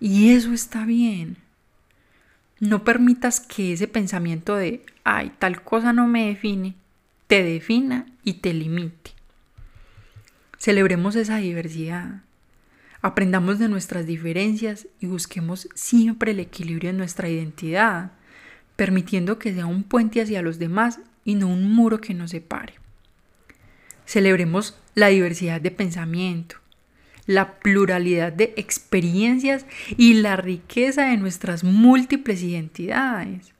Y 0.00 0.30
eso 0.32 0.52
está 0.52 0.84
bien. 0.84 1.38
No 2.58 2.84
permitas 2.84 3.40
que 3.40 3.72
ese 3.74 3.86
pensamiento 3.86 4.56
de, 4.56 4.84
ay, 5.04 5.32
tal 5.38 5.62
cosa 5.62 5.92
no 5.92 6.06
me 6.06 6.28
define, 6.28 6.74
te 7.26 7.42
defina 7.42 8.06
y 8.24 8.34
te 8.34 8.54
limite. 8.54 9.10
Celebremos 10.58 11.16
esa 11.16 11.36
diversidad. 11.36 12.22
Aprendamos 13.02 13.58
de 13.58 13.68
nuestras 13.68 14.06
diferencias 14.06 14.88
y 15.00 15.06
busquemos 15.06 15.68
siempre 15.74 16.32
el 16.32 16.40
equilibrio 16.40 16.90
en 16.90 16.96
nuestra 16.96 17.28
identidad, 17.28 18.12
permitiendo 18.74 19.38
que 19.38 19.52
sea 19.52 19.66
un 19.66 19.82
puente 19.82 20.22
hacia 20.22 20.42
los 20.42 20.58
demás 20.58 21.00
y 21.24 21.34
no 21.34 21.48
un 21.48 21.70
muro 21.70 22.00
que 22.00 22.14
nos 22.14 22.30
separe. 22.30 22.74
Celebremos 24.06 24.78
la 24.94 25.08
diversidad 25.08 25.60
de 25.60 25.70
pensamiento, 25.70 26.56
la 27.26 27.58
pluralidad 27.58 28.32
de 28.32 28.54
experiencias 28.56 29.66
y 29.96 30.14
la 30.14 30.36
riqueza 30.36 31.06
de 31.06 31.16
nuestras 31.16 31.64
múltiples 31.64 32.42
identidades. 32.42 33.52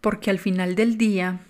Porque 0.00 0.30
al 0.30 0.38
final 0.38 0.74
del 0.74 0.98
día 0.98 1.40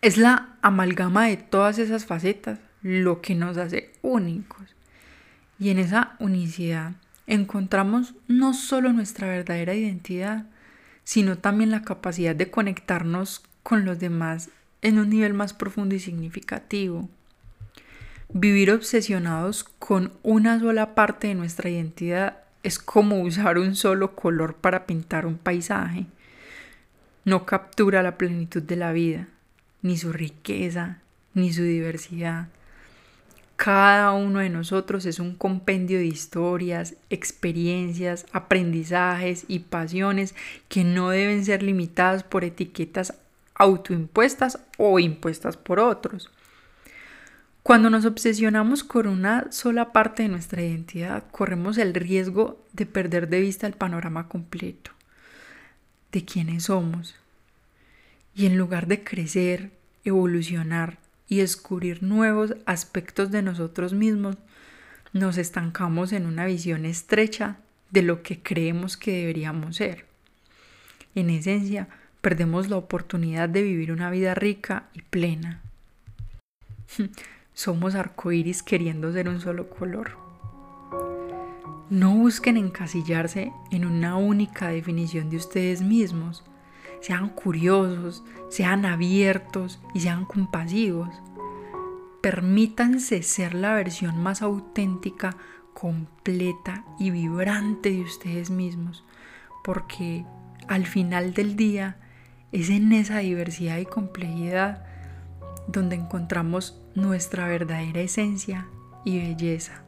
es 0.00 0.16
la 0.16 0.56
amalgama 0.62 1.26
de 1.26 1.36
todas 1.36 1.78
esas 1.78 2.06
facetas 2.06 2.60
lo 2.82 3.20
que 3.20 3.34
nos 3.34 3.56
hace 3.56 3.92
únicos. 4.02 4.74
Y 5.58 5.70
en 5.70 5.78
esa 5.78 6.16
unicidad 6.20 6.92
encontramos 7.26 8.14
no 8.28 8.54
solo 8.54 8.92
nuestra 8.92 9.28
verdadera 9.28 9.74
identidad, 9.74 10.46
sino 11.04 11.38
también 11.38 11.70
la 11.70 11.82
capacidad 11.82 12.36
de 12.36 12.50
conectarnos 12.50 13.42
con 13.62 13.84
los 13.84 13.98
demás 13.98 14.50
en 14.82 14.98
un 14.98 15.10
nivel 15.10 15.34
más 15.34 15.52
profundo 15.52 15.94
y 15.94 16.00
significativo. 16.00 17.08
Vivir 18.34 18.70
obsesionados 18.72 19.64
con 19.64 20.12
una 20.22 20.60
sola 20.60 20.94
parte 20.94 21.28
de 21.28 21.34
nuestra 21.34 21.70
identidad 21.70 22.36
es 22.62 22.78
como 22.78 23.22
usar 23.22 23.56
un 23.56 23.74
solo 23.74 24.14
color 24.14 24.54
para 24.54 24.84
pintar 24.84 25.24
un 25.24 25.38
paisaje. 25.38 26.04
No 27.24 27.46
captura 27.46 28.02
la 28.02 28.18
plenitud 28.18 28.62
de 28.62 28.76
la 28.76 28.92
vida, 28.92 29.28
ni 29.80 29.96
su 29.96 30.12
riqueza, 30.12 30.98
ni 31.32 31.54
su 31.54 31.62
diversidad. 31.62 32.48
Cada 33.56 34.12
uno 34.12 34.40
de 34.40 34.50
nosotros 34.50 35.06
es 35.06 35.20
un 35.20 35.34
compendio 35.34 35.96
de 35.96 36.04
historias, 36.04 36.96
experiencias, 37.08 38.26
aprendizajes 38.32 39.46
y 39.48 39.60
pasiones 39.60 40.34
que 40.68 40.84
no 40.84 41.08
deben 41.08 41.46
ser 41.46 41.62
limitadas 41.62 42.24
por 42.24 42.44
etiquetas 42.44 43.14
autoimpuestas 43.54 44.58
o 44.76 44.98
impuestas 44.98 45.56
por 45.56 45.80
otros. 45.80 46.30
Cuando 47.68 47.90
nos 47.90 48.06
obsesionamos 48.06 48.82
con 48.82 49.06
una 49.06 49.52
sola 49.52 49.92
parte 49.92 50.22
de 50.22 50.30
nuestra 50.30 50.62
identidad, 50.62 51.24
corremos 51.30 51.76
el 51.76 51.92
riesgo 51.92 52.64
de 52.72 52.86
perder 52.86 53.28
de 53.28 53.42
vista 53.42 53.66
el 53.66 53.74
panorama 53.74 54.26
completo 54.26 54.92
de 56.10 56.24
quiénes 56.24 56.62
somos. 56.62 57.14
Y 58.34 58.46
en 58.46 58.56
lugar 58.56 58.86
de 58.86 59.04
crecer, 59.04 59.70
evolucionar 60.02 60.96
y 61.28 61.40
descubrir 61.40 62.02
nuevos 62.02 62.54
aspectos 62.64 63.30
de 63.30 63.42
nosotros 63.42 63.92
mismos, 63.92 64.38
nos 65.12 65.36
estancamos 65.36 66.14
en 66.14 66.24
una 66.24 66.46
visión 66.46 66.86
estrecha 66.86 67.58
de 67.90 68.00
lo 68.00 68.22
que 68.22 68.40
creemos 68.40 68.96
que 68.96 69.12
deberíamos 69.12 69.76
ser. 69.76 70.06
En 71.14 71.28
esencia, 71.28 71.88
perdemos 72.22 72.70
la 72.70 72.78
oportunidad 72.78 73.50
de 73.50 73.62
vivir 73.62 73.92
una 73.92 74.08
vida 74.08 74.34
rica 74.34 74.88
y 74.94 75.02
plena. 75.02 75.60
Somos 77.58 77.96
arcoíris 77.96 78.62
queriendo 78.62 79.12
ser 79.12 79.28
un 79.28 79.40
solo 79.40 79.68
color. 79.68 80.12
No 81.90 82.14
busquen 82.14 82.56
encasillarse 82.56 83.52
en 83.72 83.84
una 83.84 84.16
única 84.16 84.68
definición 84.68 85.28
de 85.28 85.38
ustedes 85.38 85.82
mismos. 85.82 86.44
Sean 87.00 87.30
curiosos, 87.30 88.22
sean 88.48 88.86
abiertos 88.86 89.80
y 89.92 89.98
sean 89.98 90.24
compasivos. 90.24 91.08
Permítanse 92.20 93.24
ser 93.24 93.54
la 93.54 93.74
versión 93.74 94.22
más 94.22 94.40
auténtica, 94.40 95.36
completa 95.74 96.84
y 96.96 97.10
vibrante 97.10 97.90
de 97.90 98.02
ustedes 98.02 98.50
mismos, 98.50 99.02
porque 99.64 100.24
al 100.68 100.86
final 100.86 101.34
del 101.34 101.56
día 101.56 101.96
es 102.52 102.70
en 102.70 102.92
esa 102.92 103.18
diversidad 103.18 103.78
y 103.78 103.84
complejidad 103.84 104.86
donde 105.66 105.96
encontramos 105.96 106.80
nuestra 107.00 107.46
verdadera 107.46 108.00
esencia 108.00 108.68
y 109.04 109.18
belleza. 109.18 109.87